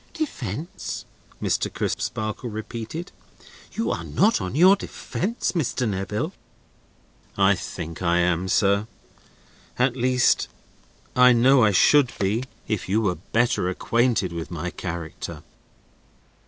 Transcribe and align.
"Defence?" 0.15 1.05
Mr. 1.39 1.71
Crisparkle 1.71 2.49
repeated. 2.49 3.11
"You 3.73 3.91
are 3.91 4.03
not 4.03 4.41
on 4.41 4.55
your 4.55 4.75
defence, 4.75 5.51
Mr. 5.51 5.87
Neville." 5.87 6.33
"I 7.37 7.53
think 7.53 8.01
I 8.01 8.17
am, 8.17 8.47
sir. 8.47 8.87
At 9.77 9.95
least 9.95 10.47
I 11.15 11.33
know 11.33 11.63
I 11.63 11.69
should 11.69 12.13
be, 12.17 12.45
if 12.67 12.89
you 12.89 12.99
were 13.01 13.13
better 13.31 13.69
acquainted 13.69 14.33
with 14.33 14.49
my 14.49 14.71
character." 14.71 15.43